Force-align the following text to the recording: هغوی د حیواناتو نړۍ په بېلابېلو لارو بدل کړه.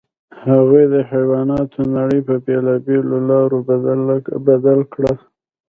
هغوی 0.47 0.85
د 0.93 0.95
حیواناتو 1.11 1.79
نړۍ 1.95 2.19
په 2.27 2.35
بېلابېلو 2.45 3.17
لارو 3.29 3.57
بدل 4.57 4.79
کړه. 4.93 5.13